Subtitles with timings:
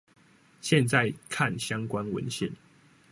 [0.61, 2.51] 現在看相關文獻